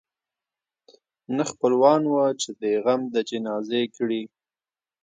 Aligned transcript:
نه 1.35 1.43
خپلوان 1.51 2.01
وه 2.13 2.25
چي 2.41 2.49
دي 2.59 2.71
غم 2.83 3.01
د 3.13 3.15
جنازې 3.29 3.83
کړي 3.95 4.21